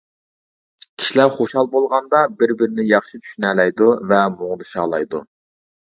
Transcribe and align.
كىشىلەر 1.01 1.33
خۇشال 1.35 1.69
بولغاندا 1.75 2.23
بىر-بىرىنى 2.41 2.85
ياخشى 2.95 3.23
چۈشىنەلەيدۇ 3.27 3.91
ۋە 4.13 4.23
مۇڭدىشالايدۇ. 4.41 5.27